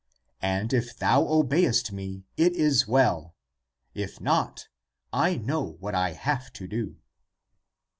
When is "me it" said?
1.93-2.53